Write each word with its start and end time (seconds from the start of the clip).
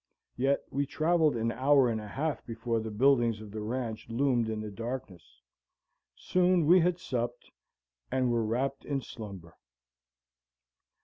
Yet 0.35 0.63
we 0.71 0.87
traveled 0.87 1.35
an 1.35 1.51
hour 1.51 1.87
and 1.87 2.01
a 2.01 2.07
half 2.07 2.43
before 2.43 2.79
the 2.79 2.89
buildings 2.89 3.39
of 3.39 3.51
the 3.51 3.61
ranch 3.61 4.09
loomed 4.09 4.49
in 4.49 4.59
the 4.61 4.71
darkness. 4.71 5.43
Soon 6.15 6.65
we 6.65 6.79
had 6.79 6.97
supped, 6.97 7.51
and 8.11 8.31
were 8.31 8.43
wrapped 8.43 8.83
in 8.83 9.01
slumber. 9.01 9.55